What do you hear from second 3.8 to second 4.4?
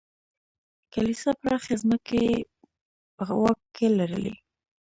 لرلې.